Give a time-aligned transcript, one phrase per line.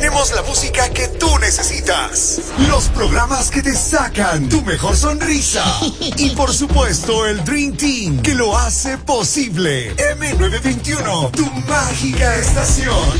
[0.00, 2.40] Tenemos la música que tú necesitas.
[2.70, 5.62] Los programas que te sacan tu mejor sonrisa.
[6.16, 9.94] Y por supuesto, el Dream Team que lo hace posible.
[9.96, 13.10] M921, tu mágica estación.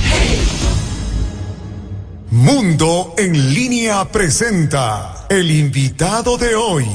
[2.30, 6.86] Mundo en línea presenta el invitado de hoy.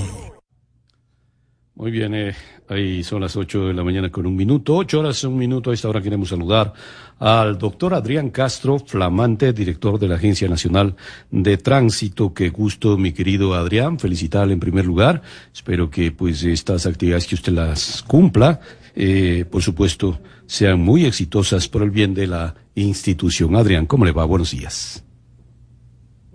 [1.76, 2.36] Muy bien, eh,
[2.70, 5.72] ahí son las 8 de la mañana con un minuto, 8 horas un minuto.
[5.72, 6.74] A esta hora queremos saludar
[7.20, 10.96] al doctor Adrián Castro, flamante director de la Agencia Nacional
[11.32, 12.34] de Tránsito.
[12.34, 15.22] Qué gusto, mi querido Adrián, felicitarle en primer lugar.
[15.54, 18.60] Espero que pues estas actividades que usted las cumpla,
[18.96, 23.56] eh, por supuesto, sean muy exitosas por el bien de la institución.
[23.56, 24.26] Adrián, ¿cómo le va?
[24.26, 25.04] Buenos días.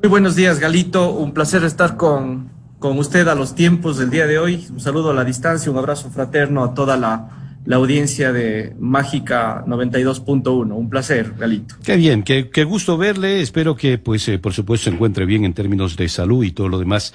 [0.02, 1.12] Muy buenos días, Galito.
[1.12, 4.66] Un placer estar con, con usted a los tiempos del día de hoy.
[4.70, 9.64] Un saludo a la distancia, un abrazo fraterno a toda la, la audiencia de Mágica
[9.66, 10.72] 92.1.
[10.72, 11.76] Un placer, Galito.
[11.84, 13.42] Qué bien, qué, qué gusto verle.
[13.42, 16.70] Espero que, pues, eh, por supuesto, se encuentre bien en términos de salud y todo
[16.70, 17.12] lo demás.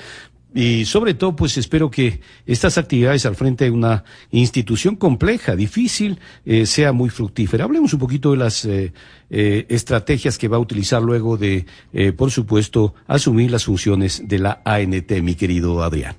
[0.57, 6.17] Y sobre todo, pues espero que estas actividades al frente de una institución compleja, difícil,
[6.45, 7.65] eh, sea muy fructífera.
[7.65, 8.93] Hablemos un poquito de las eh,
[9.29, 14.39] eh, estrategias que va a utilizar luego de, eh, por supuesto, asumir las funciones de
[14.39, 16.15] la ANT, mi querido Adrián.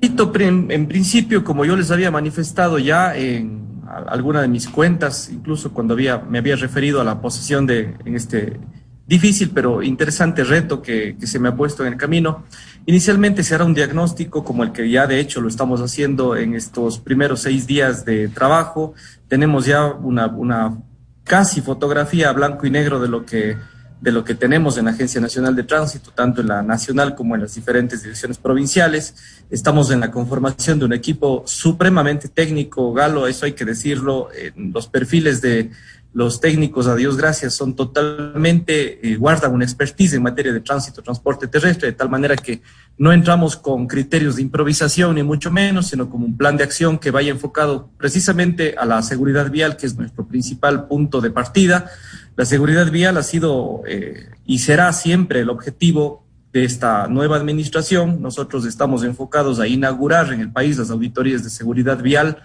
[0.00, 5.92] En, principio, como yo les había manifestado ya en alguna de mis cuentas, incluso cuando
[5.92, 8.58] había, me había referido a la posesión de en este
[9.06, 12.44] difícil pero interesante reto que, que se me ha puesto en el camino.
[12.86, 16.54] Inicialmente se hará un diagnóstico como el que ya de hecho lo estamos haciendo en
[16.54, 18.94] estos primeros seis días de trabajo.
[19.28, 20.78] Tenemos ya una, una
[21.24, 23.56] casi fotografía blanco y negro de lo que
[24.04, 27.36] de lo que tenemos en la Agencia Nacional de Tránsito, tanto en la nacional como
[27.36, 29.14] en las diferentes direcciones provinciales.
[29.48, 34.74] Estamos en la conformación de un equipo supremamente técnico, Galo, eso hay que decirlo, en
[34.74, 35.70] los perfiles de
[36.14, 41.02] los técnicos, a Dios gracias, son totalmente, eh, guardan una expertise en materia de tránsito,
[41.02, 42.62] transporte terrestre, de tal manera que
[42.96, 46.98] no entramos con criterios de improvisación, ni mucho menos, sino como un plan de acción
[46.98, 51.90] que vaya enfocado precisamente a la seguridad vial, que es nuestro principal punto de partida.
[52.36, 58.22] La seguridad vial ha sido eh, y será siempre el objetivo de esta nueva administración.
[58.22, 62.40] Nosotros estamos enfocados a inaugurar en el país las auditorías de seguridad vial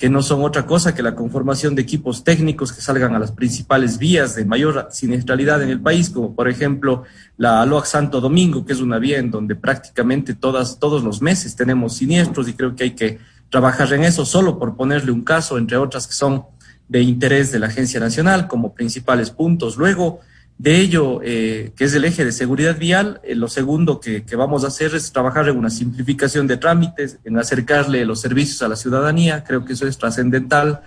[0.00, 3.32] que no son otra cosa que la conformación de equipos técnicos que salgan a las
[3.32, 7.04] principales vías de mayor siniestralidad en el país, como por ejemplo
[7.36, 11.54] la Aloac Santo Domingo, que es una vía en donde prácticamente todas, todos los meses
[11.54, 13.18] tenemos siniestros y creo que hay que
[13.50, 16.46] trabajar en eso solo por ponerle un caso, entre otras que son
[16.88, 19.76] de interés de la Agencia Nacional como principales puntos.
[19.76, 20.20] Luego,
[20.60, 24.36] de ello, eh, que es el eje de seguridad vial, eh, lo segundo que, que,
[24.36, 28.68] vamos a hacer es trabajar en una simplificación de trámites, en acercarle los servicios a
[28.68, 30.82] la ciudadanía, creo que eso es trascendental.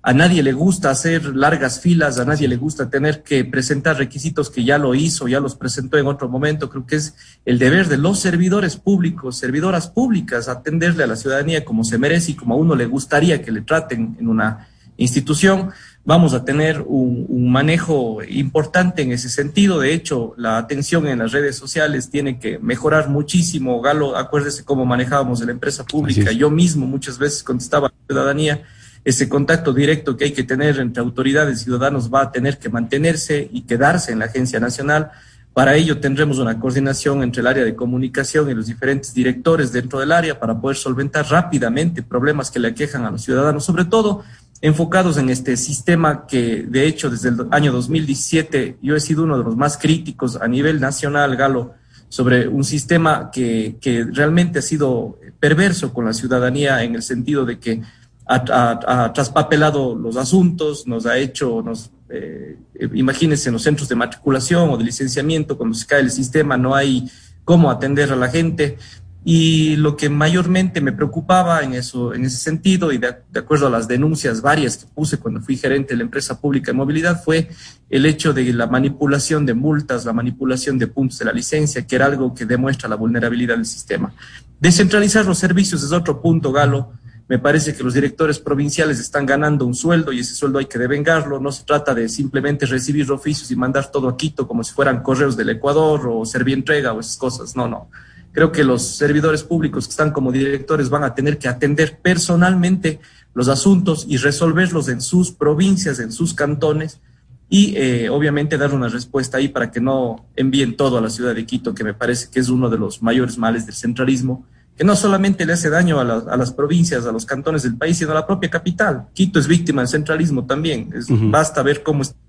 [0.00, 4.48] A nadie le gusta hacer largas filas, a nadie le gusta tener que presentar requisitos
[4.48, 6.70] que ya lo hizo, ya los presentó en otro momento.
[6.70, 11.64] Creo que es el deber de los servidores públicos, servidoras públicas, atenderle a la ciudadanía
[11.64, 15.70] como se merece y como a uno le gustaría que le traten en una institución
[16.06, 19.80] vamos a tener un, un, manejo importante en ese sentido.
[19.80, 23.80] De hecho, la atención en las redes sociales tiene que mejorar muchísimo.
[23.82, 26.30] Galo, acuérdese cómo manejábamos en la empresa pública.
[26.30, 28.62] Yo mismo muchas veces contestaba a la ciudadanía.
[29.04, 32.68] Ese contacto directo que hay que tener entre autoridades y ciudadanos va a tener que
[32.68, 35.10] mantenerse y quedarse en la Agencia Nacional.
[35.52, 39.98] Para ello tendremos una coordinación entre el área de comunicación y los diferentes directores dentro
[39.98, 44.22] del área para poder solventar rápidamente problemas que le aquejan a los ciudadanos, sobre todo
[44.60, 49.38] enfocados en este sistema que, de hecho, desde el año 2017 yo he sido uno
[49.38, 51.74] de los más críticos a nivel nacional, Galo,
[52.08, 57.44] sobre un sistema que, que realmente ha sido perverso con la ciudadanía en el sentido
[57.44, 57.82] de que
[58.26, 62.56] ha, traspapelado los asuntos, nos ha hecho, nos, eh,
[62.94, 66.74] imagínense en los centros de matriculación o de licenciamiento, cuando se cae el sistema, no
[66.74, 67.08] hay
[67.44, 68.78] cómo atender a la gente.
[69.28, 73.70] Y lo que mayormente me preocupaba en, eso, en ese sentido, y de, acuerdo a
[73.70, 77.48] las denuncias varias que puse cuando fui gerente de la empresa pública de movilidad, fue
[77.90, 81.96] el hecho de la manipulación de multas, la manipulación de puntos de la licencia, que
[81.96, 84.14] era algo que demuestra la vulnerabilidad del sistema.
[84.60, 86.92] Descentralizar los servicios es otro punto, Galo.
[87.26, 90.78] Me parece que los directores provinciales están ganando un sueldo y ese sueldo hay que
[90.78, 91.40] devengarlo.
[91.40, 95.02] No se trata de simplemente recibir oficios y mandar todo a Quito como si fueran
[95.02, 97.56] correos del Ecuador o entrega o esas cosas.
[97.56, 97.90] No, no.
[98.36, 103.00] Creo que los servidores públicos que están como directores van a tener que atender personalmente
[103.32, 107.00] los asuntos y resolverlos en sus provincias, en sus cantones
[107.48, 111.34] y eh, obviamente dar una respuesta ahí para que no envíen todo a la ciudad
[111.34, 114.44] de Quito, que me parece que es uno de los mayores males del centralismo
[114.76, 118.10] que no solamente le hace daño a, las provincias, a los cantones del país, sino
[118.10, 119.06] a la propia capital.
[119.14, 120.90] Quito es víctima del centralismo también.
[121.30, 122.25] Basta ver cómo están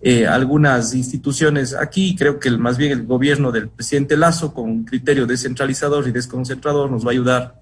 [0.00, 2.16] eh, algunas instituciones aquí.
[2.16, 6.90] Creo que más bien el gobierno del presidente Lazo, con un criterio descentralizador y desconcentrador,
[6.90, 7.60] nos va a ayudar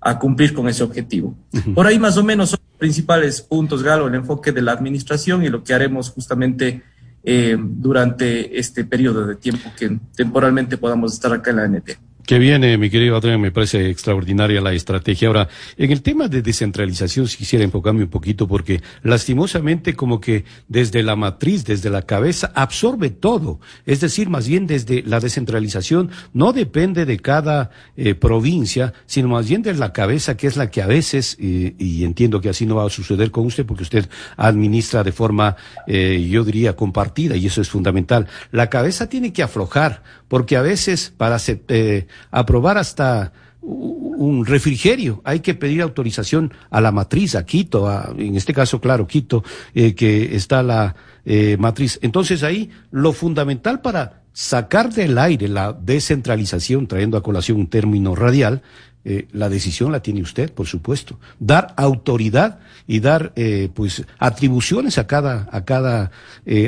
[0.00, 1.36] a cumplir con ese objetivo.
[1.74, 5.44] Por ahí más o menos son los principales puntos, Galo, el enfoque de la administración
[5.44, 6.82] y lo que haremos justamente
[7.24, 11.90] eh, durante este periodo de tiempo que temporalmente podamos estar acá en la NT.
[12.26, 15.26] Que viene, mi querido Adrián, me parece extraordinaria la estrategia.
[15.26, 20.44] Ahora, en el tema de descentralización, si quisiera enfocarme un poquito, porque lastimosamente como que
[20.68, 23.58] desde la matriz, desde la cabeza, absorbe todo.
[23.86, 29.48] Es decir, más bien desde la descentralización no depende de cada eh, provincia, sino más
[29.48, 32.76] bien de la cabeza, que es la que a veces, y entiendo que así no
[32.76, 35.56] va a suceder con usted, porque usted administra de forma,
[35.88, 38.28] eh, yo diría, compartida, y eso es fundamental.
[38.52, 41.38] La cabeza tiene que aflojar, porque a veces para...
[41.68, 43.32] Eh, aprobar hasta
[43.62, 45.20] un refrigerio.
[45.24, 49.44] Hay que pedir autorización a la matriz, a Quito, en este caso, claro, Quito,
[49.74, 51.98] eh, que está la eh, matriz.
[52.02, 58.14] Entonces ahí lo fundamental para sacar del aire la descentralización, trayendo a colación un término
[58.14, 58.62] radial,
[59.04, 61.18] eh, la decisión la tiene usted, por supuesto.
[61.38, 63.32] Dar autoridad y dar
[63.74, 66.10] pues atribuciones a cada, a cada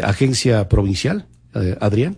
[0.02, 1.26] agencia provincial,
[1.80, 2.16] Adrián.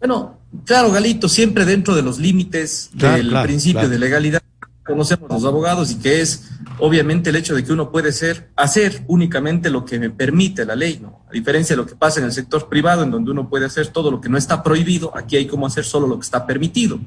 [0.00, 4.42] Bueno, Claro, Galito, siempre dentro de los límites del principio de legalidad
[4.88, 6.48] conocemos los abogados y que es
[6.78, 10.74] obviamente el hecho de que uno puede ser, hacer únicamente lo que me permite la
[10.74, 11.20] ley, ¿no?
[11.28, 13.88] A diferencia de lo que pasa en el sector privado, en donde uno puede hacer
[13.88, 16.98] todo lo que no está prohibido, aquí hay como hacer solo lo que está permitido.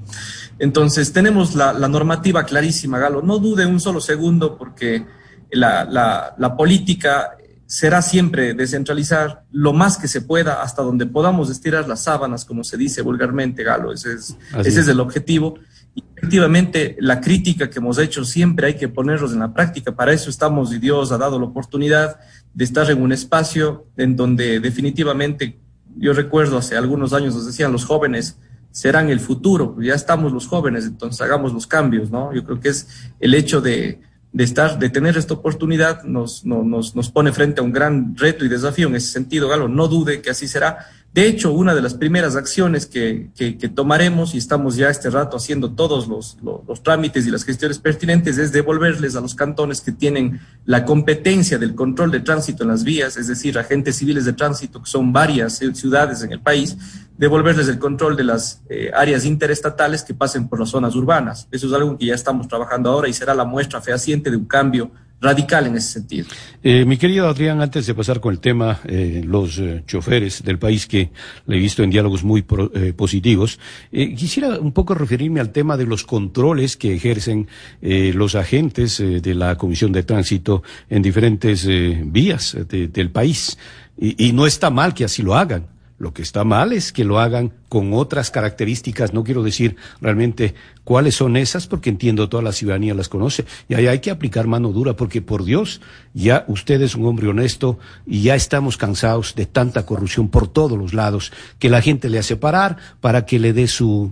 [0.59, 3.23] Entonces, tenemos la, normativa clarísima, Galo.
[3.23, 5.05] No dude un solo segundo porque
[5.51, 7.37] la, la, la política
[7.71, 12.65] será siempre descentralizar lo más que se pueda hasta donde podamos estirar las sábanas, como
[12.65, 13.93] se dice vulgarmente, Galo.
[13.93, 14.35] Ese es,
[14.65, 15.55] ese es el objetivo.
[15.95, 19.95] Y efectivamente, la crítica que hemos hecho siempre hay que ponerlos en la práctica.
[19.95, 22.19] Para eso estamos y Dios ha dado la oportunidad
[22.53, 25.57] de estar en un espacio en donde definitivamente,
[25.95, 28.37] yo recuerdo hace algunos años nos decían los jóvenes,
[28.71, 32.33] serán el futuro, ya estamos los jóvenes, entonces hagamos los cambios, ¿no?
[32.33, 32.89] Yo creo que es
[33.21, 34.01] el hecho de,
[34.33, 38.45] de estar, de tener esta oportunidad, nos, nos, nos pone frente a un gran reto
[38.45, 39.67] y desafío en ese sentido, Galo.
[39.67, 40.87] No dude que así será.
[41.13, 45.35] De hecho, una de las primeras acciones que, que, tomaremos, y estamos ya este rato
[45.35, 49.91] haciendo todos los, los, trámites y las gestiones pertinentes, es devolverles a los cantones que
[49.91, 54.31] tienen la competencia del control de tránsito en las vías, es decir, agentes civiles de
[54.31, 56.77] tránsito, que son varias ciudades en el país,
[57.17, 61.45] devolverles el control de las eh, áreas interestatales que pasen por las zonas urbanas.
[61.51, 64.45] Eso es algo que ya estamos trabajando ahora y será la muestra fehaciente de un
[64.45, 66.27] cambio radical en ese sentido.
[66.63, 70.57] Eh, mi querido Adrián, antes de pasar con el tema, eh, los eh, choferes del
[70.57, 71.11] país que
[71.45, 73.59] le he visto en diálogos muy positivos,
[73.91, 77.47] quisiera un poco referirme al tema de los controles que ejercen
[77.81, 81.67] los agentes de la Comisión de Tránsito en diferentes
[82.05, 83.57] vías del país.
[83.97, 85.67] y no está mal que así lo hagan.
[86.01, 89.13] Lo que está mal es que lo hagan con otras características.
[89.13, 93.45] No quiero decir realmente cuáles son esas, porque entiendo toda la ciudadanía las conoce.
[93.69, 95.79] Y ahí hay que aplicar mano dura, porque por Dios,
[96.15, 97.77] ya usted es un hombre honesto
[98.07, 102.17] y ya estamos cansados de tanta corrupción por todos los lados, que la gente le
[102.17, 104.11] hace parar para que le dé su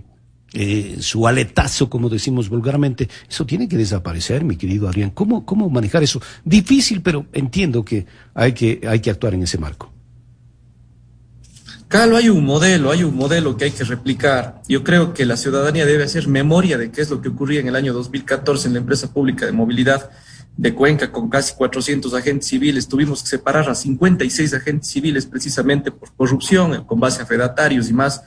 [0.52, 5.10] eh, su aletazo, como decimos vulgarmente, eso tiene que desaparecer, mi querido Adrián.
[5.10, 6.22] ¿Cómo, cómo manejar eso?
[6.44, 9.92] Difícil, pero entiendo que hay que, hay que actuar en ese marco.
[11.90, 14.62] Calo, hay un modelo, hay un modelo que hay que replicar.
[14.68, 17.66] Yo creo que la ciudadanía debe hacer memoria de qué es lo que ocurría en
[17.66, 20.08] el año 2014 en la empresa pública de movilidad
[20.56, 22.86] de Cuenca con casi 400 agentes civiles.
[22.86, 27.92] Tuvimos que separar a 56 agentes civiles precisamente por corrupción, con base a fedatarios y
[27.92, 28.22] más.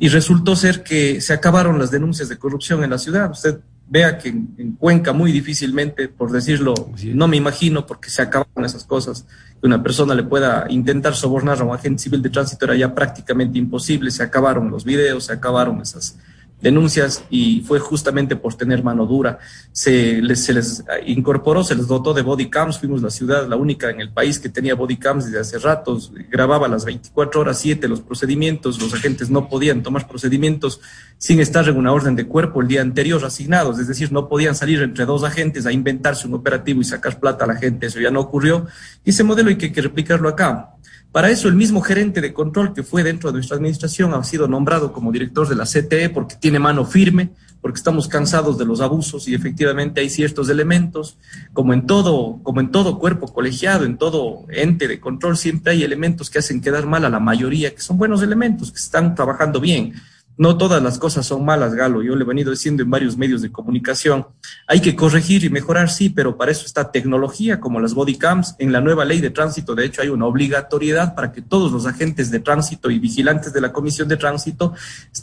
[0.00, 3.30] Y resultó ser que se acabaron las denuncias de corrupción en la ciudad.
[3.30, 6.74] Usted vea que en, Cuenca muy difícilmente, por decirlo,
[7.14, 9.26] no me imagino, porque se acabaron esas cosas,
[9.60, 12.94] que una persona le pueda intentar sobornar a un agente civil de tránsito era ya
[12.94, 16.18] prácticamente imposible, se acabaron los videos, se acabaron esas
[16.60, 19.38] denuncias y fue justamente por tener mano dura.
[19.72, 24.00] Se les, incorporó, se les dotó de body cams, fuimos la ciudad, la única en
[24.00, 28.00] el país que tenía body cams desde hace ratos, grababa las 24 horas 7 los
[28.00, 30.80] procedimientos, los agentes no podían tomar procedimientos
[31.16, 34.54] sin estar en una orden de cuerpo el día anterior asignados, es decir, no podían
[34.54, 38.00] salir entre dos agentes a inventarse un operativo y sacar plata a la gente, eso
[38.00, 38.66] ya no ocurrió.
[39.04, 40.74] Y ese modelo hay que, que replicarlo acá.
[41.12, 44.46] Para eso el mismo gerente de control que fue dentro de nuestra administración ha sido
[44.46, 48.80] nombrado como director de la CTE porque tiene mano firme, porque estamos cansados de los
[48.80, 51.18] abusos y efectivamente hay ciertos elementos,
[51.52, 55.82] como en todo, como en todo cuerpo colegiado, en todo ente de control, siempre hay
[55.82, 59.60] elementos que hacen quedar mal a la mayoría, que son buenos elementos, que están trabajando
[59.60, 59.94] bien.
[60.38, 62.00] No todas las cosas son malas, Galo.
[62.00, 64.24] Yo le he venido diciendo en varios medios de comunicación.
[64.68, 68.54] Hay que corregir y mejorar, sí, pero para eso está tecnología como las body cams.
[68.60, 71.86] En la nueva ley de tránsito, de hecho, hay una obligatoriedad para que todos los
[71.86, 74.74] agentes de tránsito y vigilantes de la Comisión de Tránsito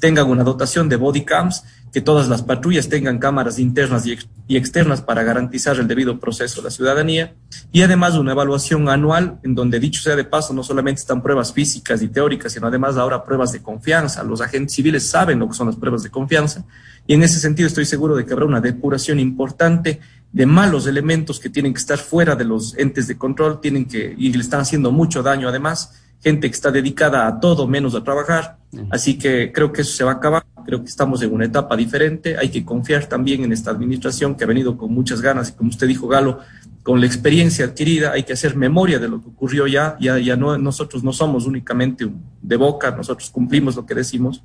[0.02, 1.64] tengan una dotación de body cams
[1.96, 4.18] que todas las patrullas tengan cámaras internas y,
[4.58, 7.36] externas para garantizar el debido proceso de la ciudadanía
[7.72, 11.54] y además una evaluación anual en donde dicho sea de paso no solamente están pruebas
[11.54, 14.26] físicas y teóricas, sino además ahora pruebas de confianza.
[14.26, 16.66] Los agentes civiles saben lo que son las pruebas de confianza
[17.08, 20.02] y en ese sentido estoy seguro de que habrá una depuración importante
[20.34, 24.14] de malos elementos que tienen que estar fuera de los entes de control, tienen que
[24.18, 25.94] y le están haciendo mucho daño además
[26.26, 28.58] gente que está dedicada a todo menos a trabajar.
[28.90, 30.46] Así que creo que eso se va a acabar.
[30.66, 32.38] Creo que estamos en una etapa diferente.
[32.38, 35.70] Hay que confiar también en esta administración que ha venido con muchas ganas y como
[35.70, 36.40] usted dijo, Galo,
[36.82, 39.98] con la experiencia adquirida hay que hacer memoria de lo que ocurrió ya.
[40.00, 42.08] Ya, ya no, nosotros no somos únicamente
[42.42, 44.44] de boca, nosotros cumplimos lo que decimos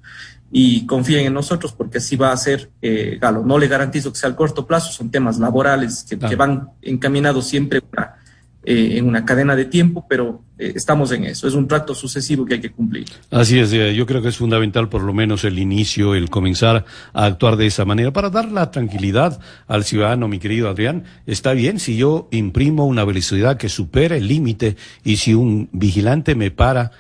[0.51, 3.45] y confíen en nosotros porque así va a ser, eh, Galo.
[3.45, 7.47] No le garantizo que sea al corto plazo, son temas laborales que, que van encaminados
[7.47, 8.20] siempre a
[8.63, 11.49] eh, en una cadena de tiempo, pero eh, estamos en eso.
[11.49, 13.07] Es un trato sucesivo que hay que cumplir.
[13.31, 16.85] Así es, eh, yo creo que es fundamental por lo menos el inicio, el comenzar
[17.15, 21.05] a actuar de esa manera para dar la tranquilidad al ciudadano, mi querido Adrián.
[21.27, 26.35] Está bien si yo imprimo una velocidad que supere el límite y si un vigilante
[26.35, 26.91] me para,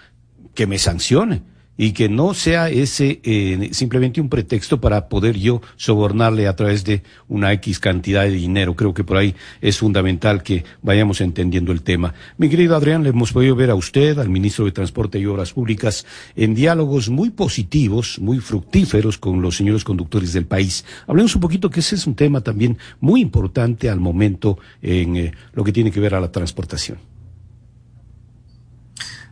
[0.55, 1.43] que me sancione
[1.81, 6.85] y que no sea ese eh, simplemente un pretexto para poder yo sobornarle a través
[6.85, 8.77] de una X cantidad de dinero.
[8.77, 12.13] Creo que por ahí es fundamental que vayamos entendiendo el tema.
[12.37, 15.55] Mi querido Adrián, le hemos podido ver a usted, al ministro de Transporte y Obras
[15.55, 16.05] Públicas,
[16.37, 20.85] en diálogos muy positivos, muy fructíferos con los señores conductores del país.
[21.07, 25.33] Hablemos un poquito que ese es un tema también muy importante al momento en eh,
[25.55, 27.10] lo que tiene que ver a la transportación.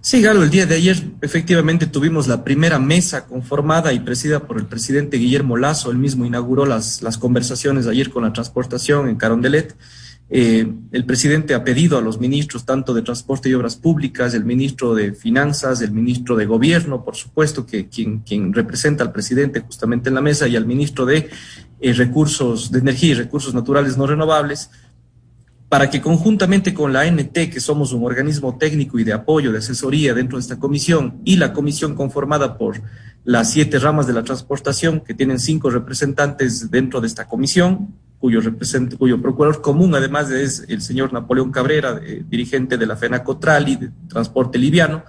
[0.08, 4.56] Sí, Galo, el día de ayer efectivamente tuvimos la primera mesa conformada y presidida por
[4.56, 5.90] el presidente Guillermo Lazo.
[5.90, 9.76] Él mismo inauguró las, las conversaciones ayer con la transportación en Carondelet.
[10.30, 14.46] Eh, el presidente ha pedido a los ministros tanto de Transporte y Obras Públicas, el
[14.46, 19.60] ministro de Finanzas, el ministro de Gobierno, por supuesto, que quien, quien representa al presidente
[19.60, 21.28] justamente en la mesa, y al ministro de
[21.82, 24.70] eh, Recursos de Energía y Recursos Naturales No Renovables,
[25.68, 29.58] para que conjuntamente con la ANT, que somos un organismo técnico y de apoyo, de
[29.58, 32.80] asesoría dentro de esta comisión, y la comisión conformada por
[33.24, 38.40] las siete ramas de la transportación, que tienen cinco representantes dentro de esta comisión, cuyo,
[39.22, 44.58] procurador común además es el señor Napoleón Cabrera, dirigente de la FENACOTRAL y de Transporte
[44.58, 45.04] Liviano,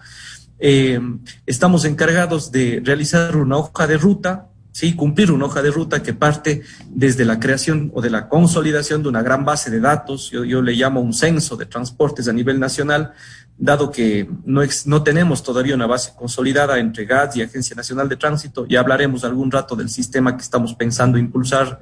[0.60, 1.00] eh,
[1.46, 4.49] estamos encargados de realizar una hoja de ruta
[4.80, 4.96] ¿sí?
[4.96, 9.10] cumplir una hoja de ruta que parte desde la creación o de la consolidación de
[9.10, 13.12] una gran base de datos, yo, le llamo un censo de transportes a nivel nacional,
[13.58, 18.16] dado que no, no tenemos todavía una base consolidada entre GATS y Agencia Nacional de
[18.16, 21.82] Tránsito, ya hablaremos algún rato del sistema que estamos pensando impulsar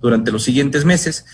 [0.00, 1.24] durante los siguientes meses,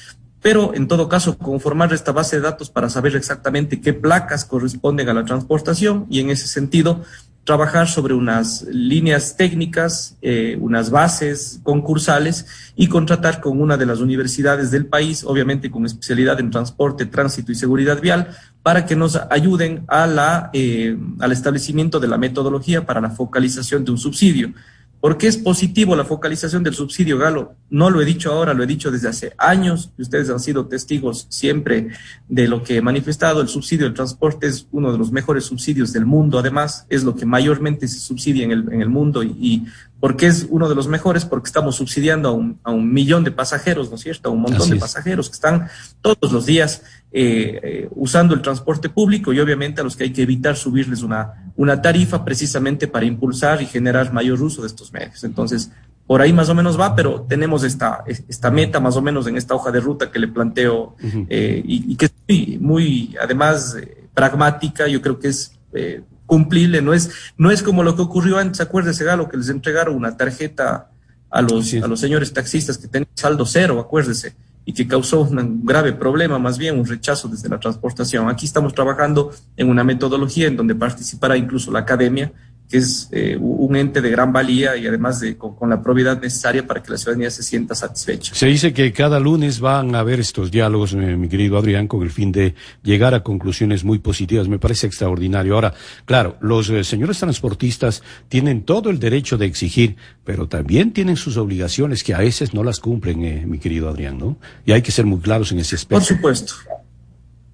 [0.40, 5.11] pero en todo caso conformar esta base de datos para saber exactamente qué placas corresponden
[5.11, 7.04] a la transportación y en ese sentido
[7.49, 12.45] trabajar sobre unas líneas técnicas, eh, unas bases concursales
[12.76, 17.50] y contratar con una de las universidades del país, obviamente con especialidad en transporte, tránsito
[17.50, 22.85] y seguridad vial, para que nos ayuden a la, eh, al establecimiento de la metodología
[22.85, 24.52] para la focalización de un subsidio.
[25.00, 27.55] ¿Por qué es positivo la focalización del subsidio Galo?
[27.71, 31.26] No lo he dicho ahora, lo he dicho desde hace años ustedes han sido testigos
[31.28, 31.88] siempre
[32.28, 33.40] de lo que he manifestado.
[33.40, 37.14] El subsidio del transporte es uno de los mejores subsidios del mundo, además es lo
[37.14, 39.67] que mayormente se subsidia en el, en el mundo y, y
[40.00, 41.25] ¿Por qué es uno de los mejores?
[41.25, 44.28] Porque estamos subsidiando a un, a un millón de pasajeros, ¿no es cierto?
[44.28, 45.69] A un montón de pasajeros que están
[46.00, 50.12] todos los días eh, eh, usando el transporte público y obviamente a los que hay
[50.12, 54.92] que evitar subirles una, una tarifa precisamente para impulsar y generar mayor uso de estos
[54.92, 55.24] medios.
[55.24, 55.72] Entonces,
[56.06, 59.36] por ahí más o menos va, pero tenemos esta, esta meta más o menos en
[59.36, 60.94] esta hoja de ruta que le planteo
[61.28, 66.02] eh, y, y, que es muy, muy además, eh, pragmática, yo creo que es eh,
[66.26, 69.96] cumplible, no es, no es como lo que ocurrió antes, acuérdese, Galo, que les entregaron
[69.96, 70.90] una tarjeta
[71.28, 74.36] a los, a los señores taxistas que tenían saldo cero, acuérdese,
[74.68, 78.28] y que causó un grave problema, más bien un rechazo desde la transportación.
[78.28, 82.30] Aquí estamos trabajando en una metodología en donde participará incluso la academia
[82.68, 86.66] que es eh, un ente de gran valía y además de con, la probidad necesaria
[86.66, 88.34] para que la ciudadanía se sienta satisfecha.
[88.34, 92.02] Se dice que cada lunes van a haber estos diálogos, eh, mi querido Adrián, con
[92.02, 94.48] el fin de llegar a conclusiones muy positivas.
[94.48, 95.54] Me parece extraordinario.
[95.54, 95.72] Ahora,
[96.04, 101.38] claro, los eh, señores transportistas tienen todo el derecho de exigir, pero también tienen sus
[101.38, 104.37] obligaciones que a veces no las cumplen, mi querido Adrián, ¿no?
[104.66, 106.00] Y hay que ser muy claros en ese aspecto.
[106.00, 106.54] Por supuesto.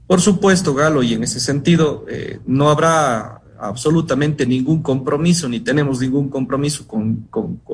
[0.09, 2.04] Por supuesto, Galo, y en ese sentido
[2.47, 7.28] no habrá absolutamente ningún compromiso, ni tenemos ningún compromiso con,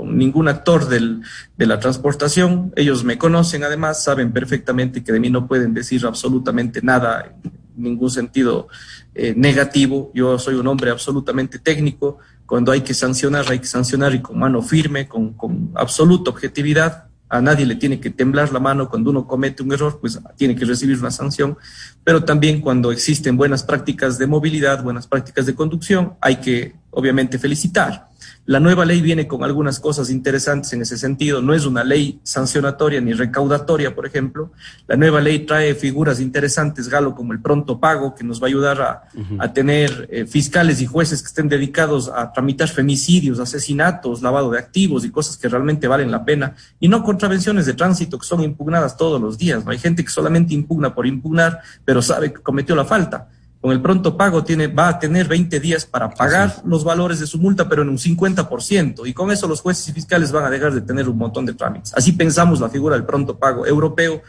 [0.04, 1.22] ningún actor del,
[1.56, 2.72] de la transportación.
[2.76, 7.52] Ellos me conocen, además, saben perfectamente que de mí no pueden decir absolutamente nada, en
[7.76, 8.68] ningún sentido
[9.14, 10.10] eh, negativo.
[10.14, 12.18] Yo soy un hombre absolutamente técnico.
[12.46, 17.09] Cuando hay que sancionar, hay que sancionar y con mano firme, con, con absoluta objetividad
[17.30, 20.56] a nadie le tiene que temblar la mano cuando uno comete un error, pues tiene
[20.56, 21.56] que recibir una sanción,
[22.02, 27.38] pero también cuando existen buenas prácticas de movilidad, buenas prácticas de conducción, hay que obviamente
[27.38, 28.10] felicitar.
[28.46, 31.40] La nueva ley viene con algunas cosas interesantes en ese sentido.
[31.40, 34.50] No es una ley sancionatoria ni recaudatoria, por ejemplo.
[34.88, 38.48] La nueva ley trae figuras interesantes, Galo, como el pronto pago, que nos va a
[38.48, 38.80] ayudar
[39.38, 44.58] a, tener eh, fiscales y jueces que estén dedicados a tramitar femicidios, asesinatos, lavado de
[44.58, 46.56] activos y cosas que realmente valen la pena.
[46.80, 49.64] Y no contravenciones de tránsito que son impugnadas todos los días.
[49.64, 49.70] ¿no?
[49.70, 53.28] Hay gente que solamente impugna por impugnar, pero sabe que cometió la falta.
[53.60, 57.26] Con el pronto pago tiene, va a tener 20 días para pagar los valores de
[57.26, 59.06] su multa, pero en un 50%.
[59.06, 61.52] Y con eso los jueces y fiscales van a dejar de tener un montón de
[61.52, 61.92] trámites.
[61.94, 64.22] Así pensamos la figura del pronto pago europeo.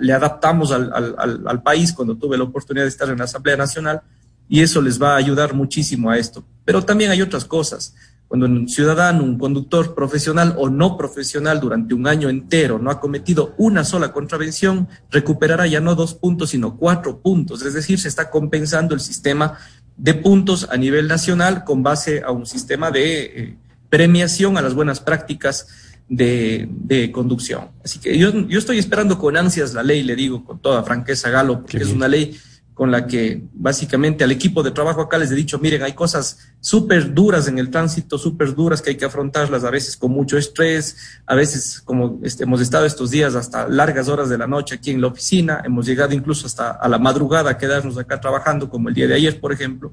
[0.00, 3.56] Le adaptamos al, al, al país cuando tuve la oportunidad de estar en la Asamblea
[3.56, 4.02] Nacional
[4.48, 6.44] y eso les va a ayudar muchísimo a esto.
[6.66, 7.94] Pero también hay otras cosas.
[8.28, 12.98] Cuando un ciudadano, un conductor profesional o no profesional durante un año entero no ha
[12.98, 17.62] cometido una sola contravención, recuperará ya no dos puntos, sino cuatro puntos.
[17.62, 19.58] Es decir, se está compensando el sistema
[19.96, 23.56] de puntos a nivel nacional con base a un sistema de eh,
[23.88, 25.68] premiación a las buenas prácticas
[26.08, 27.70] de, conducción.
[27.84, 31.30] Así que yo, yo estoy esperando con ansias la ley, le digo con toda franqueza,
[31.30, 32.36] Galo, porque es una ley
[32.74, 36.38] con la que básicamente al equipo de trabajo acá les he dicho, miren, hay cosas
[36.60, 40.36] súper duras en el tránsito, súper duras que hay que afrontarlas a veces con mucho
[40.36, 44.74] estrés, a veces como este, hemos estado estos días hasta largas horas de la noche
[44.74, 48.68] aquí en la oficina, hemos llegado incluso hasta a la madrugada a quedarnos acá trabajando,
[48.68, 49.92] como el día de ayer, por ejemplo,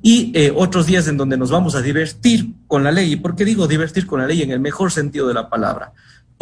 [0.00, 3.12] y eh, otros días en donde nos vamos a divertir con la ley.
[3.12, 5.92] ¿Y por qué digo divertir con la ley en el mejor sentido de la palabra?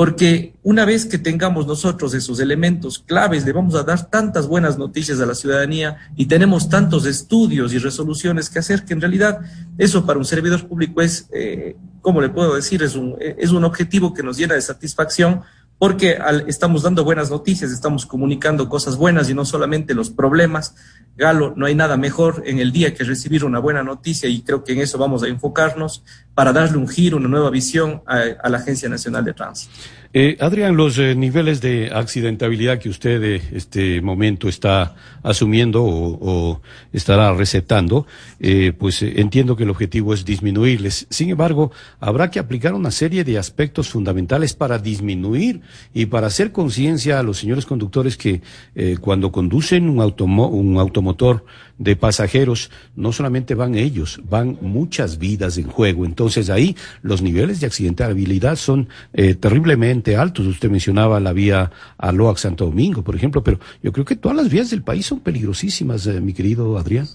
[0.00, 4.78] Porque una vez que tengamos nosotros esos elementos claves, le vamos a dar tantas buenas
[4.78, 9.40] noticias a la ciudadanía y tenemos tantos estudios y resoluciones que hacer que en realidad
[9.76, 12.82] eso para un servidor público es, eh, ¿cómo le puedo decir?
[12.82, 15.42] Es un, es un objetivo que nos llena de satisfacción
[15.80, 20.74] porque estamos dando buenas noticias, estamos comunicando cosas buenas y no solamente los problemas.
[21.16, 24.62] Galo, no hay nada mejor en el día que recibir una buena noticia y creo
[24.62, 28.58] que en eso vamos a enfocarnos para darle un giro, una nueva visión a la
[28.58, 29.72] Agencia Nacional de Tránsito.
[30.12, 36.60] Eh, Adrián, los eh, niveles de accidentabilidad que usted en este momento está asumiendo o,
[36.92, 38.08] estará recetando,
[38.40, 41.06] eh, pues entiendo que el objetivo es disminuirles.
[41.10, 45.60] Sin embargo, habrá que aplicar una serie de aspectos fundamentales para disminuir
[45.94, 48.40] y para hacer conciencia a los señores conductores que
[49.00, 51.44] cuando conducen un, un automotor
[51.80, 56.04] de pasajeros, no solamente van ellos, van muchas vidas en juego.
[56.04, 60.46] Entonces ahí los niveles de accidentabilidad son eh, terriblemente altos.
[60.46, 64.50] Usted mencionaba la vía Aloac Santo Domingo, por ejemplo, pero yo creo que todas las
[64.50, 67.08] vías del país son peligrosísimas, eh, mi querido Adrián.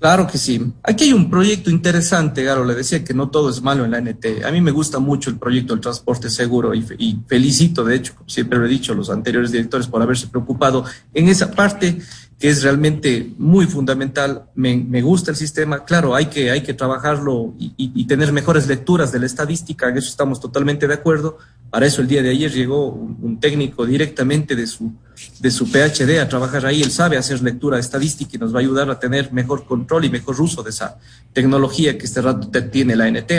[0.00, 0.72] Claro que sí.
[0.82, 2.64] Aquí hay un proyecto interesante, Garo.
[2.64, 4.46] Le decía que no todo es malo en la NT.
[4.46, 8.30] A mí me gusta mucho el proyecto del transporte seguro y, felicito, de hecho, como
[8.30, 11.98] siempre lo he dicho, los anteriores directores por haberse preocupado en esa parte
[12.38, 14.46] que es realmente muy fundamental.
[14.54, 15.84] Me, me, gusta el sistema.
[15.84, 20.08] Claro, hay que, hay que trabajarlo y, tener mejores lecturas de la estadística, en eso
[20.08, 21.36] estamos totalmente de acuerdo.
[21.68, 24.92] Para eso el día de ayer llegó un, técnico directamente de su,
[25.40, 26.82] de su PhD a trabajar ahí.
[26.82, 30.10] Él sabe hacer lectura estadística y nos va a ayudar a tener mejor control y
[30.10, 30.98] mejor uso de esa
[31.32, 33.32] tecnología que este rato tiene la NT.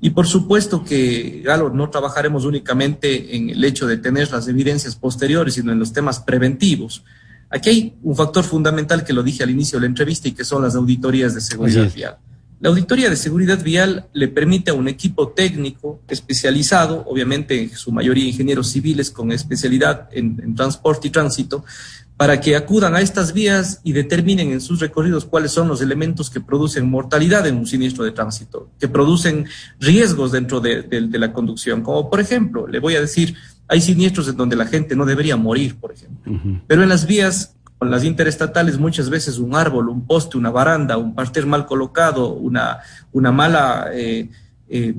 [0.00, 4.96] Y por supuesto que, Galo, no trabajaremos únicamente en el hecho de tener las evidencias
[4.96, 7.02] posteriores, sino en los temas preventivos.
[7.50, 10.44] Aquí hay un factor fundamental que lo dije al inicio de la entrevista y que
[10.44, 12.18] son las auditorías de seguridad vial.
[12.60, 17.92] La auditoría de seguridad vial le permite a un equipo técnico especializado, obviamente en su
[17.92, 21.64] mayoría ingenieros civiles con especialidad en, transporte y tránsito,
[22.16, 26.30] para que acudan a estas vías y determinen en sus recorridos cuáles son los elementos
[26.30, 29.46] que producen mortalidad en un siniestro de tránsito, que producen
[29.78, 31.82] riesgos dentro de, la conducción.
[31.82, 33.36] Como por ejemplo, le voy a decir,
[33.68, 37.54] hay siniestros en donde la gente no debería morir, por ejemplo, pero en las vías
[37.78, 42.32] con las interestatales muchas veces un árbol, un poste, una baranda, un parter mal colocado,
[42.32, 42.80] una,
[43.12, 43.88] una mala...
[43.92, 44.28] Eh,
[44.68, 44.94] eh,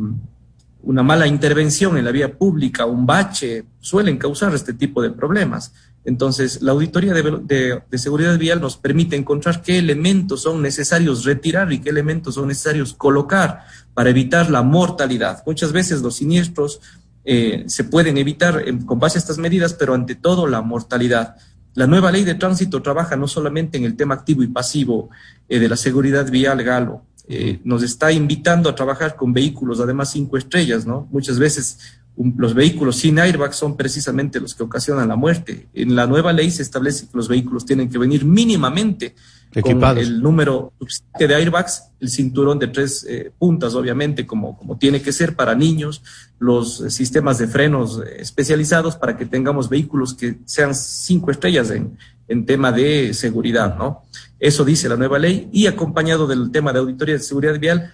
[0.82, 5.74] una mala intervención en la vía pública, un bache, suelen causar este tipo de problemas.
[6.06, 11.80] Entonces, la auditoría de, seguridad vial nos permite encontrar qué elementos son necesarios retirar y
[11.82, 13.64] qué elementos son necesarios colocar
[13.94, 15.44] para evitar la mortalidad.
[15.46, 16.80] Muchas veces los siniestros
[17.26, 21.36] eh, se pueden evitar con base a estas medidas, pero ante todo la mortalidad.
[21.80, 25.10] La nueva ley de tránsito trabaja no solamente en el tema activo y pasivo
[25.48, 30.12] eh, de la seguridad vial, Galo, eh, nos está invitando a trabajar con vehículos, además
[30.12, 31.08] cinco estrellas, ¿no?
[31.10, 32.02] Muchas veces
[32.36, 35.70] los vehículos sin airbag son precisamente los que ocasionan la muerte.
[35.74, 39.16] En la nueva ley se establece que los vehículos tienen que venir mínimamente
[39.54, 39.98] Equipados.
[39.98, 40.74] con el número
[41.18, 45.56] de airbags, el cinturón de tres eh, puntas, obviamente, como, como tiene que ser para
[45.56, 46.04] niños,
[46.38, 51.98] los sistemas de frenos eh, especializados para que tengamos vehículos que sean cinco estrellas en,
[52.28, 54.04] en tema de seguridad, ¿no?
[54.40, 57.92] Eso dice la nueva ley y acompañado del tema de auditoría de seguridad vial,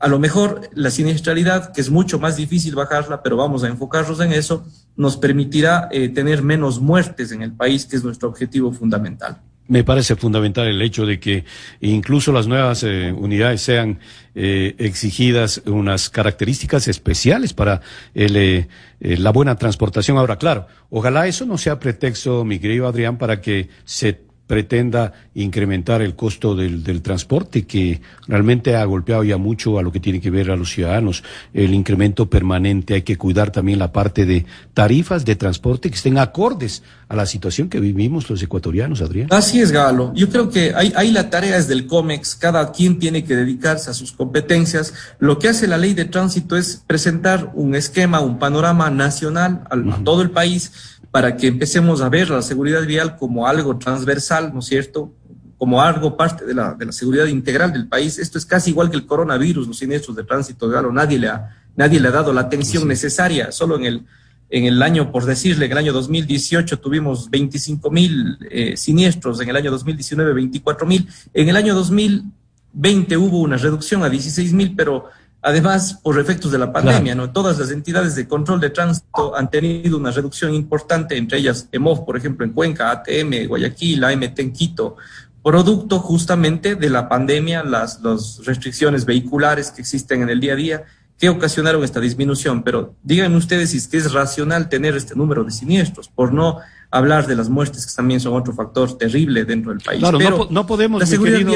[0.00, 4.18] a lo mejor la siniestralidad, que es mucho más difícil bajarla, pero vamos a enfocarnos
[4.20, 8.72] en eso, nos permitirá eh, tener menos muertes en el país, que es nuestro objetivo
[8.72, 9.40] fundamental.
[9.70, 11.44] Me parece fundamental el hecho de que
[11.80, 14.00] incluso las nuevas eh, unidades sean
[14.34, 17.80] eh, exigidas unas características especiales para
[18.14, 20.18] la buena transportación.
[20.18, 26.02] Ahora, claro, ojalá eso no sea pretexto, mi querido Adrián, para que se pretenda incrementar
[26.02, 30.20] el costo del, del, transporte, que realmente ha golpeado ya mucho a lo que tiene
[30.20, 31.22] que ver a los ciudadanos.
[31.54, 36.18] El incremento permanente, hay que cuidar también la parte de tarifas de transporte que estén
[36.18, 39.28] acordes a la situación que vivimos los ecuatorianos, Adrián.
[39.30, 40.12] Así es, Galo.
[40.16, 43.88] Yo creo que hay, hay la tarea es del COMEX, cada quien tiene que dedicarse
[43.88, 44.94] a sus competencias.
[45.20, 50.02] Lo que hace la ley de tránsito es presentar un esquema, un panorama nacional a
[50.02, 54.60] todo el país para que empecemos a ver la seguridad vial como algo transversal, ¿no
[54.60, 55.12] es cierto?
[55.58, 58.18] Como algo parte de la, de la seguridad integral del país.
[58.18, 60.92] Esto es casi igual que el coronavirus, los siniestros de tránsito, Galo.
[60.92, 63.50] Nadie le ha, nadie le ha dado la atención necesaria.
[63.50, 64.06] Solo en el,
[64.50, 69.48] en el año, por decirle, en el año 2018 tuvimos 25 mil eh, siniestros, en
[69.48, 74.74] el año 2019 24 mil, en el año 2020 hubo una reducción a 16 mil,
[74.76, 75.08] pero
[75.42, 77.30] Además, por efectos de la pandemia, ¿no?
[77.30, 82.04] Todas las entidades de control de tránsito han tenido una reducción importante, entre ellas EMOV,
[82.04, 84.96] por ejemplo, en Cuenca, ATM, Guayaquil, AMT en Quito,
[85.42, 90.56] producto justamente de la pandemia, las, las restricciones vehiculares que existen en el día a
[90.56, 90.84] día,
[91.18, 92.62] que ocasionaron esta disminución.
[92.62, 96.58] Pero díganme ustedes si es que es racional tener este número de siniestros, por no
[96.90, 100.00] hablar de las muertes, que también son otro factor terrible dentro del país.
[100.00, 101.52] Claro, no, podemos, mi querido,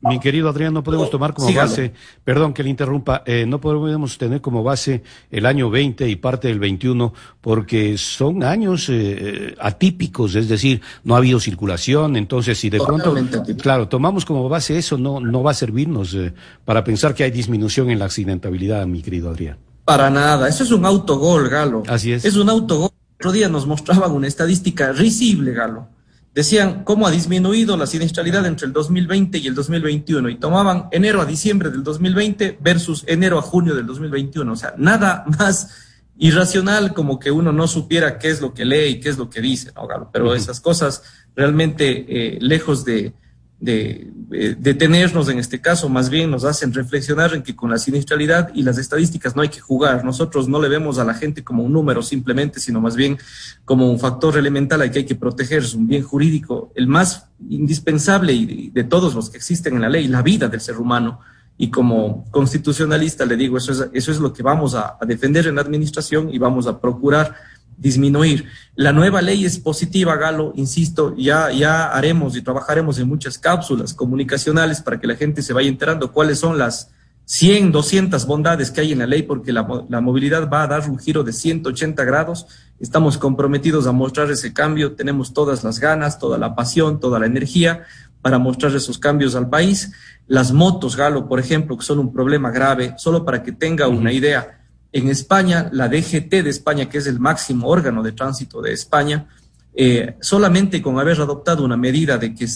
[0.00, 1.92] mi querido, Adrián, no podemos tomar como base,
[2.24, 6.48] perdón que le interrumpa, eh, no podemos tener como base el año 20 y parte
[6.48, 12.68] del 21, porque son años eh, atípicos, es decir, no ha habido circulación, entonces si
[12.68, 13.14] de pronto,
[13.60, 17.30] claro, tomamos como base eso, no, no va a servirnos eh, para pensar que hay
[17.30, 19.58] disminución en la accidentabilidad, mi querido Adrián.
[19.84, 21.82] Para nada, eso es un autogol, Galo.
[21.88, 22.24] Así es.
[22.24, 22.90] Es un autogol
[23.22, 25.86] otro día nos mostraban una estadística risible, Galo.
[26.34, 31.20] Decían cómo ha disminuido la siniestralidad entre el 2020 y el 2021 y tomaban enero
[31.20, 34.52] a diciembre del 2020 versus enero a junio del 2021.
[34.52, 35.70] O sea, nada más
[36.18, 39.30] irracional como que uno no supiera qué es lo que lee y qué es lo
[39.30, 40.10] que dice, ¿no, Galo?
[40.12, 41.04] Pero esas cosas
[41.36, 43.14] realmente eh, lejos de,
[43.62, 44.10] de,
[44.58, 48.62] detenernos en este caso, más bien nos hacen reflexionar en que con la siniestralidad y
[48.62, 50.04] las estadísticas no hay que jugar.
[50.04, 53.18] Nosotros no le vemos a la gente como un número simplemente, sino más bien
[53.64, 57.26] como un factor elemental al que hay que proteger, es un bien jurídico, el más
[57.48, 61.20] indispensable y de, todos los que existen en la ley, la vida del ser humano.
[61.56, 65.54] Y como constitucionalista le digo, eso es, eso es lo que vamos a defender en
[65.54, 67.36] la administración y vamos a procurar
[67.76, 68.46] disminuir.
[68.74, 73.94] La nueva ley es positiva, Galo, insisto, ya, ya haremos y trabajaremos en muchas cápsulas
[73.94, 76.90] comunicacionales para que la gente se vaya enterando cuáles son las
[77.24, 80.88] 100, 200 bondades que hay en la ley, porque la, la movilidad va a dar
[80.88, 82.46] un giro de 180 grados.
[82.80, 87.26] Estamos comprometidos a mostrar ese cambio, tenemos todas las ganas, toda la pasión, toda la
[87.26, 87.84] energía
[88.22, 89.92] para mostrar esos cambios al país.
[90.26, 94.12] Las motos, Galo, por ejemplo, que son un problema grave, solo para que tenga una
[94.12, 94.61] idea
[94.92, 99.26] en España, la DGT de España, que es el máximo órgano de tránsito de España,
[99.74, 102.46] eh, solamente con haber adoptado una medida de que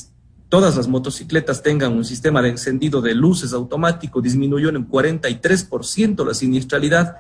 [0.49, 6.27] todas las motocicletas tengan un sistema de encendido de luces automático, disminuyó en un 43%
[6.27, 7.17] la siniestralidad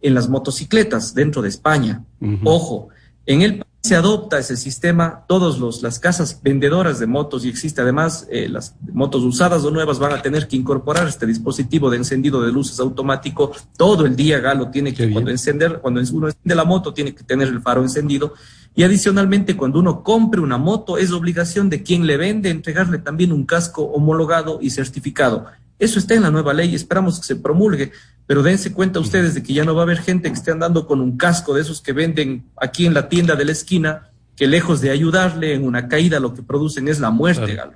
[0.00, 2.04] en las motocicletas dentro de España.
[2.44, 2.88] Ojo,
[3.26, 7.80] en el país se adopta ese sistema, todas las casas vendedoras de motos y existe
[7.80, 11.96] además eh, las motos usadas o nuevas van a tener que incorporar este dispositivo de
[11.96, 14.40] encendido de luces automático todo el día.
[14.40, 17.80] Galo tiene que cuando encender, cuando uno enciende la moto tiene que tener el faro
[17.80, 18.34] encendido
[18.74, 23.32] y adicionalmente cuando uno compre una moto es obligación de quien le vende entregarle también
[23.32, 25.46] un casco homologado y certificado.
[25.78, 27.92] Eso está en la nueva ley, esperamos que se promulgue,
[28.26, 30.86] pero dense cuenta ustedes de que ya no va a haber gente que esté andando
[30.86, 34.46] con un casco de esos que venden aquí en la tienda de la esquina, que
[34.46, 37.74] lejos de ayudarle en una caída lo que producen es la muerte, Galo.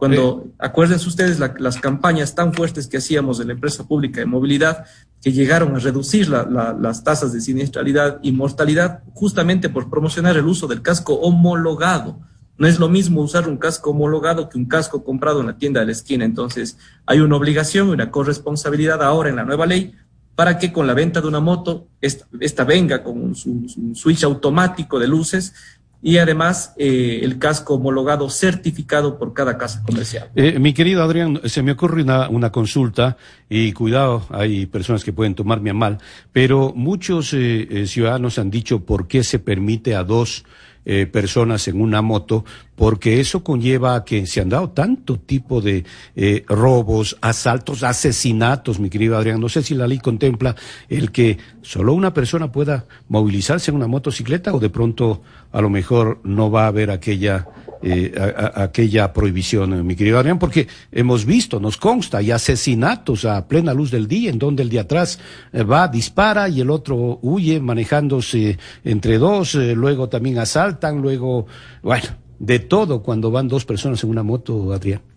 [0.00, 4.86] Cuando, acuérdense ustedes las campañas tan fuertes que hacíamos de la empresa pública de movilidad,
[5.20, 10.66] que llegaron a reducir las tasas de siniestralidad y mortalidad justamente por promocionar el uso
[10.66, 12.18] del casco homologado.
[12.60, 15.80] No es lo mismo usar un casco homologado que un casco comprado en la tienda
[15.80, 16.26] de la esquina.
[16.26, 19.94] Entonces, hay una obligación y una corresponsabilidad ahora en la nueva ley
[20.34, 25.08] para que con la venta de una moto, esta, venga con un, switch automático de
[25.08, 25.54] luces
[26.02, 30.30] y además eh, el casco homologado certificado por cada casa comercial.
[30.34, 33.16] Eh, mi querido Adrián, se me ocurre una, una, consulta
[33.48, 35.98] y cuidado, hay personas que pueden tomarme a mal,
[36.30, 40.44] pero muchos eh, ciudadanos han dicho por qué se permite a dos
[40.84, 45.60] eh, personas en una moto, porque eso conlleva a que se han dado tanto tipo
[45.60, 45.84] de
[46.16, 49.40] eh, robos, asaltos, asesinatos, mi querido Adrián.
[49.40, 50.56] No sé si la ley contempla
[50.88, 55.70] el que solo una persona pueda movilizarse en una motocicleta o de pronto a lo
[55.70, 57.46] mejor no va a haber aquella
[57.82, 58.12] eh,
[58.54, 63.72] aquella prohibición, eh, mi querido Adrián, porque hemos visto, nos consta, hay asesinatos a plena
[63.72, 65.18] luz del día, en donde el de atrás
[65.52, 71.46] eh, va, dispara y el otro huye manejándose entre dos, luego también asaltan, luego,
[71.82, 75.09] bueno, de todo cuando van dos personas en una moto, Adrián.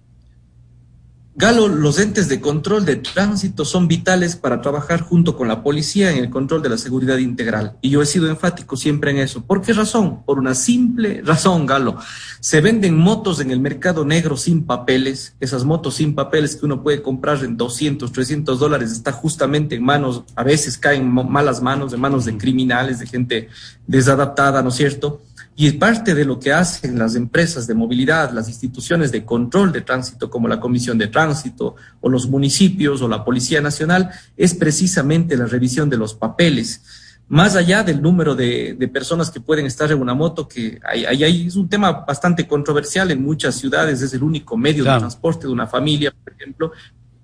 [1.35, 6.11] Galo, los entes de control de tránsito son vitales para trabajar junto con la policía
[6.11, 7.75] en el control de la seguridad integral.
[7.81, 9.43] Y yo he sido enfático siempre en eso.
[9.43, 10.23] ¿Por qué razón?
[10.25, 11.97] Por una simple razón, Galo.
[12.39, 15.35] Se venden motos en el mercado negro sin papeles.
[15.39, 19.83] Esas motos sin papeles que uno puede comprar en 200, 300 dólares, está justamente en
[19.83, 23.49] manos, a veces caen malas manos, en manos de criminales, de gente
[23.87, 25.23] desadaptada, ¿no es cierto?
[25.55, 29.81] Y parte de lo que hacen las empresas de movilidad, las instituciones de control de
[29.81, 35.37] tránsito, como la Comisión de Tránsito o los municipios o la Policía Nacional, es precisamente
[35.37, 36.81] la revisión de los papeles.
[37.27, 41.55] Más allá del número de, personas que pueden estar en una moto, que hay, es
[41.55, 45.67] un tema bastante controversial en muchas ciudades, es el único medio de transporte de una
[45.67, 46.71] familia, por ejemplo,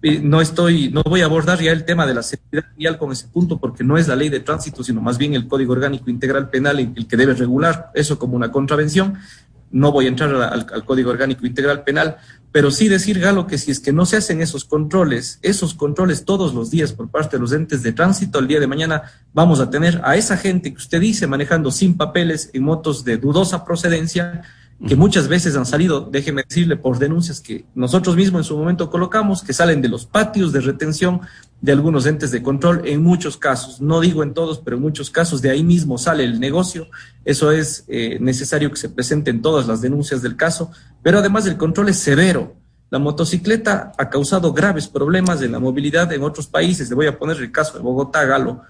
[0.01, 3.27] no estoy, no voy a abordar ya el tema de la seguridad vial con ese
[3.27, 6.49] punto porque no es la ley de tránsito, sino más bien el Código Orgánico Integral
[6.49, 9.15] Penal el que debe regular eso como una contravención.
[9.71, 12.17] No voy a entrar al, Código Orgánico Integral Penal,
[12.51, 16.25] pero sí decir, Galo, que si es que no se hacen esos controles, esos controles
[16.25, 19.59] todos los días por parte de los entes de tránsito, el día de mañana vamos
[19.59, 23.63] a tener a esa gente que usted dice manejando sin papeles en motos de dudosa
[23.65, 24.43] procedencia,
[24.87, 28.89] que muchas veces han salido, déjeme decirle, por denuncias que nosotros mismos en su momento
[28.89, 31.21] colocamos, que salen de los patios de retención
[31.59, 35.09] de algunos entes de control, en muchos casos, no digo en todos, pero en muchos
[35.09, 36.87] casos de ahí mismo sale el negocio,
[37.25, 40.71] eso es eh, necesario que se presenten todas las denuncias del caso,
[41.03, 42.55] pero además el control es severo.
[42.89, 47.19] La motocicleta ha causado graves problemas en la movilidad en otros países, le voy a
[47.19, 48.61] poner el caso de Bogotá, Galo,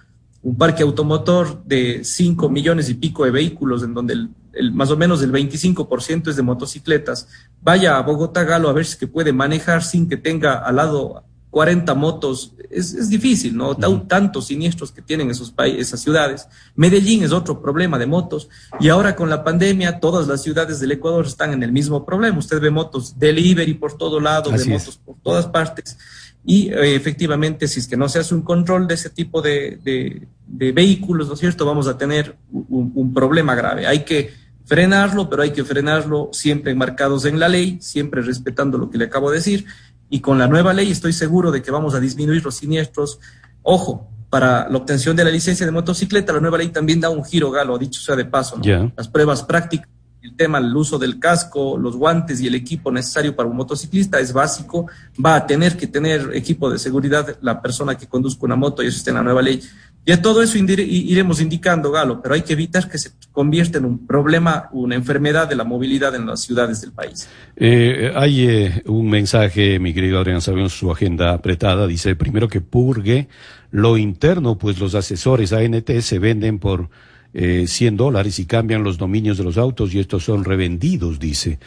[0.42, 4.14] un parque automotor de 5 millones y pico de vehículos, en donde
[4.54, 7.28] el, más o menos el 25% es de motocicletas.
[7.62, 11.24] Vaya a Bogotá, Galo, a ver si que puede manejar sin que tenga al lado
[11.50, 12.54] 40 motos.
[12.70, 13.76] Es, difícil, ¿no?
[13.76, 16.48] Tantos siniestros que tienen esos países, esas ciudades.
[16.76, 18.48] Medellín es otro problema de motos.
[18.80, 22.38] Y ahora con la pandemia, todas las ciudades del Ecuador están en el mismo problema.
[22.38, 25.98] Usted ve motos delivery por todo lado, ve motos por todas partes.
[26.46, 29.80] Y eh, efectivamente, si es que no se hace un control de ese tipo de,
[29.84, 33.86] de, vehículos, ¿no es cierto?, vamos a tener un, problema grave.
[33.88, 34.34] Hay que
[34.66, 39.06] frenarlo, pero hay que frenarlo siempre enmarcados en la ley, siempre respetando lo que le
[39.06, 39.66] acabo de decir.
[40.10, 43.20] Y con la nueva ley estoy seguro de que vamos a disminuir los siniestros.
[43.62, 47.24] Ojo, para la obtención de la licencia de motocicleta, la nueva ley también da un
[47.24, 48.58] giro, Galo, dicho sea de paso.
[48.58, 48.92] ¿no?
[48.96, 49.90] Las pruebas prácticas
[50.22, 54.20] el tema, el uso del casco, los guantes y el equipo necesario para un motociclista
[54.20, 54.88] es básico.
[55.24, 58.88] Va a tener que tener equipo de seguridad la persona que conduzca una moto y
[58.88, 59.62] eso está en la nueva ley.
[60.06, 63.86] Y a todo eso iremos indicando, Galo, pero hay que evitar que se convierta en
[63.86, 67.30] un problema, una enfermedad de la movilidad en las ciudades del país.
[67.56, 72.62] Eh, hay eh, un mensaje, mi querido Adrián, sabemos su agenda apretada, dice primero que
[72.62, 73.28] purgue
[73.72, 76.90] lo interno, pues los asesores ANT se venden por
[77.34, 81.60] eh, 100 dólares y cambian los dominios de los autos y estos son revendidos, dice.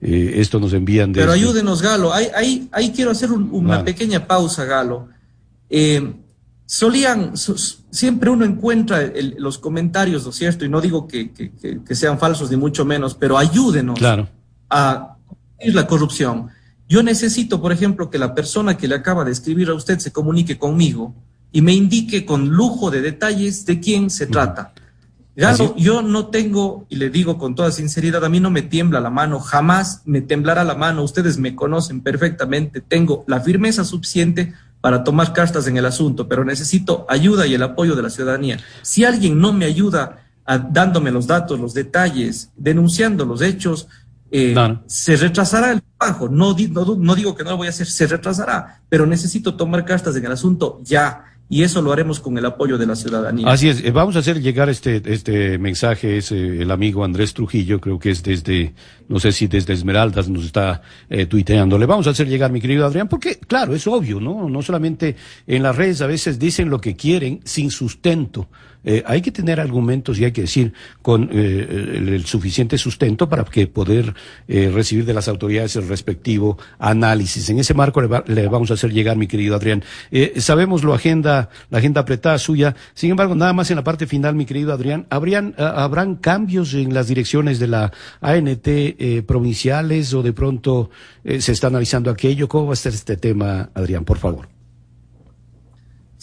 [0.00, 1.20] Eh, esto nos envían de...
[1.20, 2.12] Pero ayúdenos, Galo.
[2.12, 5.08] Ahí, ahí, ahí quiero hacer una pequeña pausa, Galo.
[5.68, 6.14] Eh,
[6.64, 7.32] solían,
[7.90, 10.64] siempre uno encuentra los comentarios, ¿no es cierto?
[10.64, 11.30] Y no digo que,
[11.90, 14.00] sean falsos ni mucho menos, pero ayúdenos
[14.70, 16.48] a combatir la corrupción.
[16.88, 20.12] Yo necesito, por ejemplo, que la persona que le acaba de escribir a usted se
[20.12, 21.14] comunique conmigo
[21.52, 24.72] y me indique con lujo de detalles de quién se trata.
[25.36, 29.00] Galo, yo no tengo, y le digo con toda sinceridad, a mí no me tiembla
[29.00, 34.52] la mano, jamás me temblará la mano, ustedes me conocen perfectamente, tengo la firmeza suficiente
[34.80, 38.58] para tomar cartas en el asunto, pero necesito ayuda y el apoyo de la ciudadanía.
[38.82, 40.24] Si alguien no me ayuda
[40.70, 43.88] dándome los datos, los detalles, denunciando los hechos,
[44.32, 44.54] eh,
[44.86, 46.28] se retrasará el trabajo.
[46.28, 49.84] No, no, no digo que no lo voy a hacer, se retrasará, pero necesito tomar
[49.84, 53.48] cartas en el asunto ya y eso lo haremos con el apoyo de la ciudadanía.
[53.48, 57.34] Así es, eh, vamos a hacer llegar este, este mensaje, es eh, el amigo Andrés
[57.34, 58.72] Trujillo, creo que es desde,
[59.08, 61.76] no sé si desde Esmeraldas nos está eh, tuiteando.
[61.76, 64.48] Le vamos a hacer llegar, mi querido Adrián, porque claro, es obvio, ¿no?
[64.48, 65.16] No solamente
[65.48, 68.48] en las redes a veces dicen lo que quieren sin sustento.
[68.84, 73.44] Eh, hay que tener argumentos y hay que decir con eh, el, suficiente sustento para
[73.44, 74.14] que poder
[74.48, 77.48] eh, recibir de las autoridades el respectivo análisis.
[77.50, 79.84] En ese marco le, vamos a hacer llegar, mi querido Adrián.
[80.36, 82.74] sabemos lo agenda, la agenda apretada suya.
[82.94, 86.94] Sin embargo, nada más en la parte final, mi querido Adrián, ¿habrían, ¿habrán cambios en
[86.94, 88.68] las direcciones de la ANT
[89.26, 90.90] provinciales o de pronto
[91.24, 92.48] se está analizando aquello?
[92.48, 94.49] ¿Cómo va a ser este tema, Adrián, por favor?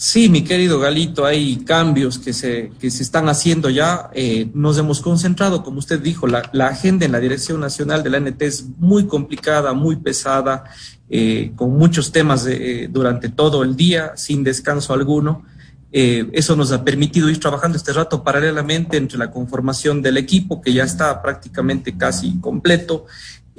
[0.00, 4.10] Sí, mi querido Galito, hay cambios que se, que se están haciendo ya.
[4.14, 8.20] Eh, nos hemos concentrado, como usted dijo, la, agenda en la Dirección Nacional de la
[8.20, 10.62] NT es muy complicada, muy pesada,
[11.10, 15.42] eh, con muchos temas eh, durante todo el día, sin descanso alguno.
[15.90, 20.72] eso nos ha permitido ir trabajando este rato paralelamente entre la conformación del equipo, que
[20.72, 23.06] ya está prácticamente casi completo,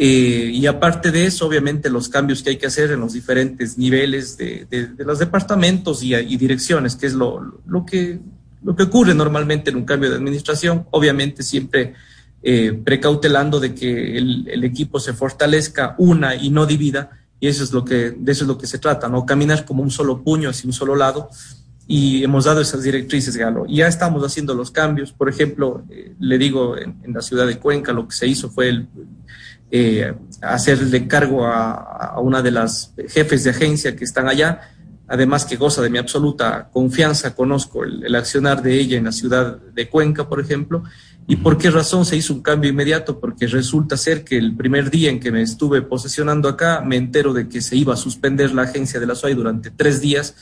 [0.01, 3.77] eh, y aparte de eso, obviamente, los cambios que hay que hacer en los diferentes
[3.77, 4.65] niveles de,
[4.99, 8.17] los departamentos y, direcciones, que es lo, lo, que,
[8.63, 11.95] lo que ocurre normalmente en un cambio de administración, obviamente siempre
[12.41, 17.09] eh, precautelando de que el, equipo se fortalezca, una y no divida,
[17.41, 19.25] y eso es lo que, de eso es lo que se trata, ¿no?
[19.25, 21.29] Caminar como un solo puño hacia un solo lado,
[21.87, 23.65] y hemos dado esas directrices, Galo.
[23.67, 27.45] Y ya estamos haciendo los cambios, por ejemplo, eh, le digo, en, en, la ciudad
[27.45, 28.87] de Cuenca lo que se hizo fue el
[29.71, 34.61] eh, hacerle cargo a, una de las jefes de agencia que están allá,
[35.07, 39.57] además que goza de mi absoluta confianza, conozco el, accionar de ella en la ciudad
[39.57, 40.83] de Cuenca, por ejemplo,
[41.27, 44.89] y por qué razón se hizo un cambio inmediato, porque resulta ser que el primer
[44.89, 48.51] día en que me estuve posesionando acá, me entero de que se iba a suspender
[48.53, 50.35] la agencia de la SOAI durante tres días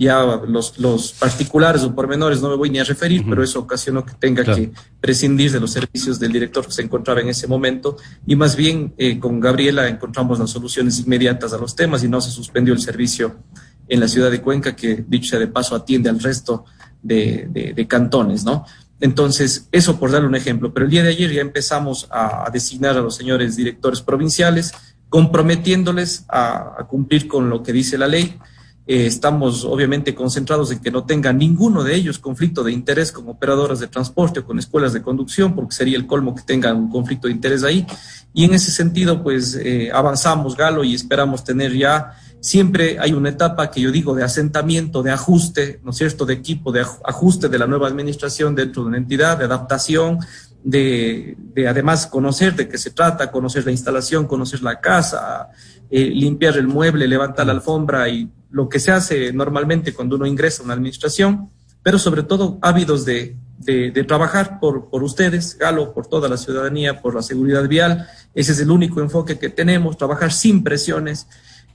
[0.00, 4.02] ya los, los particulares o pormenores no me voy ni a referir, pero eso ocasionó
[4.02, 7.98] que tenga que prescindir de los servicios del director que se encontraba en ese momento.
[8.26, 12.22] Y más bien eh, con Gabriela encontramos las soluciones inmediatas a los temas y no
[12.22, 13.40] se suspendió el servicio
[13.88, 16.64] en la ciudad de Cuenca, que dicho sea de paso atiende al resto
[17.02, 18.64] de, de, cantones, ¿no?
[19.00, 22.96] Entonces, eso por darle un ejemplo, pero el día de ayer ya empezamos a, designar
[22.96, 24.72] a los señores directores provinciales,
[25.10, 28.38] comprometiéndoles a, a cumplir con lo que dice la ley
[28.86, 33.28] eh, estamos obviamente concentrados en que no tenga ninguno de ellos conflicto de interés con
[33.28, 36.90] operadoras de transporte o con escuelas de conducción, porque sería el colmo que tengan un
[36.90, 37.86] conflicto de interés ahí.
[38.32, 43.28] Y en ese sentido, pues eh, avanzamos, Galo, y esperamos tener ya, siempre hay una
[43.28, 47.48] etapa que yo digo de asentamiento, de ajuste, ¿no es cierto?, de equipo, de ajuste
[47.48, 50.18] de la nueva administración dentro de una entidad, de adaptación,
[50.62, 55.48] de, de, además conocer de qué se trata, conocer la instalación, conocer la casa,
[55.90, 60.26] eh, limpiar el mueble, levantar la alfombra y lo que se hace normalmente cuando uno
[60.26, 61.50] ingresa a una administración,
[61.82, 67.00] pero sobre todo ávidos de, de, trabajar por, por, ustedes, Galo, por toda la ciudadanía,
[67.00, 68.06] por la seguridad vial.
[68.34, 71.26] Ese es el único enfoque que tenemos, trabajar sin presiones.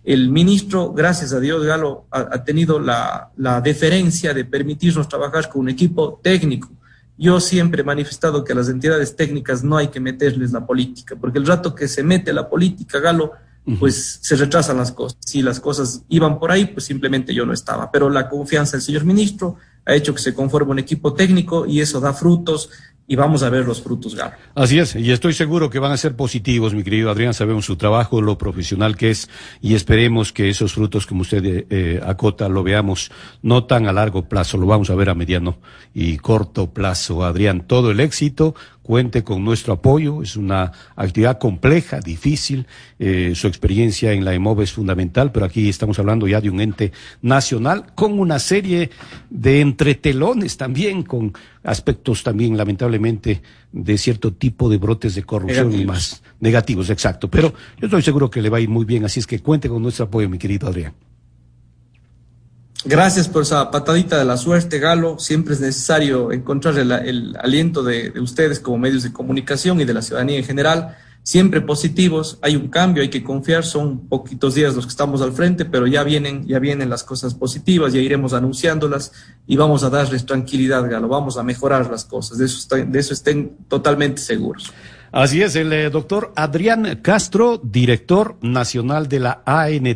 [0.04, 5.50] El ministro, gracias a Dios, Galo, ha, ha tenido la, la deferencia de permitirnos trabajar
[5.50, 6.70] con un equipo técnico.
[7.18, 11.16] Yo siempre he manifestado que a las entidades técnicas no hay que meterles la política,
[11.20, 13.32] porque el rato que se mete la política, Galo,
[13.80, 15.18] pues se retrasan las cosas.
[15.26, 17.92] Si las cosas iban por ahí, pues simplemente yo no estaba.
[17.92, 21.82] Pero la confianza del señor ministro ha hecho que se conforme un equipo técnico y
[21.82, 22.70] eso da frutos
[23.08, 24.34] y vamos a ver los frutos, Galo.
[24.56, 27.34] Así es, y estoy seguro que van a ser positivos, mi querido Adrián.
[27.34, 29.30] Sabemos su trabajo, lo profesional que es,
[29.62, 33.12] y esperemos que esos frutos, como usted eh, eh, acota, lo veamos
[33.44, 35.60] no tan a largo plazo, lo vamos a ver a mediano
[35.94, 37.24] y corto plazo.
[37.24, 40.22] Adrián, todo el éxito, cuente con nuestro apoyo.
[40.22, 42.68] Es una actividad compleja, difícil.
[43.00, 46.62] Eh, su experiencia en la EMOV es fundamental, pero aquí estamos hablando ya de un
[46.62, 46.92] ente
[47.24, 48.92] nacional con una serie
[49.32, 51.34] de entretelones también, con
[51.64, 57.28] aspectos también, lamentablemente, de cierto tipo de brotes de corrupción y más negativos, exacto.
[57.28, 59.68] Pero yo estoy seguro que le va a ir muy bien, así es que cuente
[59.68, 60.94] con nuestro apoyo, mi querido Adrián.
[62.88, 65.18] Gracias por esa patadita de la suerte, Galo.
[65.18, 70.04] Siempre es necesario encontrar el, aliento de, ustedes como medios de comunicación y de la
[70.04, 70.96] ciudadanía en general.
[71.24, 75.32] Siempre positivos, hay un cambio, hay que confiar, son poquitos días los que estamos al
[75.32, 79.12] frente, pero ya vienen, ya vienen las cosas positivas, ya iremos anunciándolas
[79.48, 83.16] y vamos a darles tranquilidad, Galo, vamos a mejorar las cosas, de eso, de eso
[83.16, 84.72] estén totalmente seguros.
[85.12, 89.96] Así es, el eh, doctor Adrián Castro, director nacional de la ANT.